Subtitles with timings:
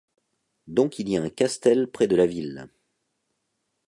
[0.65, 2.67] Donc il y a un castell près de la ville.